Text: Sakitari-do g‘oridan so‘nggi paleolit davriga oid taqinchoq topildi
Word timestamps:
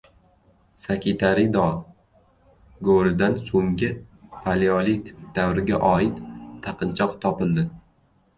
Sakitari-do 0.83 1.65
g‘oridan 2.87 3.37
so‘nggi 3.51 3.91
paleolit 4.39 5.13
davriga 5.37 5.83
oid 5.93 6.25
taqinchoq 6.67 7.17
topildi 7.27 7.69